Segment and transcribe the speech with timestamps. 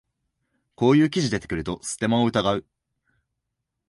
[0.73, 2.65] こういう記事出てくるとステマを疑う